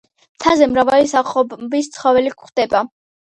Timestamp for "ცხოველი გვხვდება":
1.99-2.83